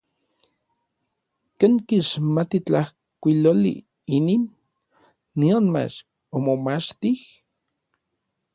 [1.59, 3.85] ¿Ken kixmati tlajkuiloli n
[4.17, 4.43] inin,
[5.37, 5.95] nionmach
[6.35, 7.19] omomachtij?